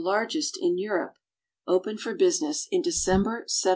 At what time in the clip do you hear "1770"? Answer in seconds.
3.45-3.69